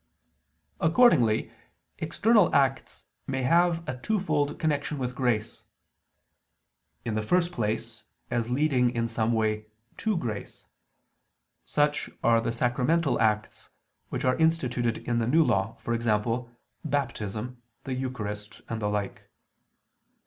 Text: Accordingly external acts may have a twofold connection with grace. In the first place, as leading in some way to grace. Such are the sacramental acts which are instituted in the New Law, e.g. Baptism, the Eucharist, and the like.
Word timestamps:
Accordingly 0.79 1.51
external 1.99 2.51
acts 2.55 3.05
may 3.27 3.43
have 3.43 3.87
a 3.87 3.97
twofold 3.99 4.57
connection 4.57 4.97
with 4.97 5.13
grace. 5.13 5.61
In 7.05 7.13
the 7.13 7.21
first 7.21 7.51
place, 7.51 8.03
as 8.31 8.49
leading 8.49 8.89
in 8.89 9.07
some 9.07 9.31
way 9.31 9.67
to 9.97 10.17
grace. 10.17 10.65
Such 11.65 12.09
are 12.23 12.41
the 12.41 12.51
sacramental 12.51 13.21
acts 13.21 13.69
which 14.09 14.25
are 14.25 14.37
instituted 14.37 14.97
in 15.07 15.19
the 15.19 15.27
New 15.27 15.43
Law, 15.43 15.77
e.g. 15.87 16.47
Baptism, 16.83 17.61
the 17.83 17.93
Eucharist, 17.93 18.61
and 18.67 18.81
the 18.81 18.89
like. 18.89 19.29